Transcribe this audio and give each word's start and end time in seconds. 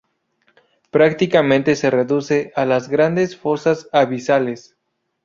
Prácticamente 0.89 1.75
se 1.75 1.91
reduce 1.91 2.51
a 2.55 2.65
las 2.65 2.89
grandes 2.89 3.37
fosas 3.37 3.87
abisales. 3.91 4.75